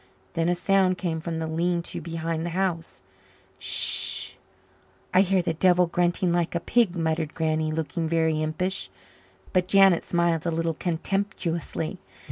Then 0.33 0.49
a 0.49 0.55
sound 0.55 0.97
came 0.97 1.19
from 1.19 1.37
the 1.37 1.45
lean 1.45 1.83
to 1.83 2.01
behind 2.01 2.43
the 2.43 2.49
house. 2.57 3.03
"S 3.59 3.61
s 3.63 4.31
h. 4.33 4.37
I 5.13 5.21
hear 5.21 5.43
the 5.43 5.53
devil 5.53 5.85
grunting 5.85 6.33
like 6.33 6.55
a 6.55 6.59
pig," 6.59 6.95
muttered 6.95 7.35
Granny, 7.35 7.69
looking 7.71 8.07
very 8.07 8.41
impish. 8.41 8.89
But 9.53 9.67
Janet 9.67 10.01
smiled 10.01 10.47
a 10.47 10.49
little 10.49 10.73
contemptuously. 10.73 11.99